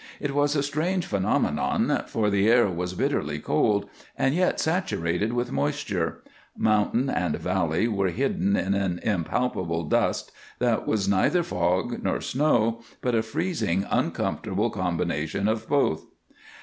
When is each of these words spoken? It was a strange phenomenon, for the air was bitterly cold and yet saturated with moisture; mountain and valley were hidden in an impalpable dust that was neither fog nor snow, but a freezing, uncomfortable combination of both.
It 0.19 0.33
was 0.33 0.55
a 0.55 0.63
strange 0.63 1.05
phenomenon, 1.05 2.05
for 2.07 2.31
the 2.31 2.49
air 2.49 2.67
was 2.67 2.95
bitterly 2.95 3.37
cold 3.37 3.87
and 4.17 4.33
yet 4.33 4.59
saturated 4.59 5.31
with 5.31 5.51
moisture; 5.51 6.23
mountain 6.57 7.07
and 7.07 7.35
valley 7.37 7.87
were 7.87 8.09
hidden 8.09 8.55
in 8.55 8.73
an 8.73 8.99
impalpable 9.03 9.83
dust 9.83 10.31
that 10.57 10.87
was 10.87 11.07
neither 11.07 11.43
fog 11.43 12.01
nor 12.01 12.19
snow, 12.19 12.81
but 13.01 13.13
a 13.13 13.21
freezing, 13.21 13.85
uncomfortable 13.91 14.71
combination 14.71 15.47
of 15.47 15.69
both. 15.69 16.07